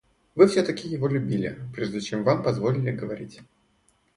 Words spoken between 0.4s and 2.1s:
всё-таки его любили, прежде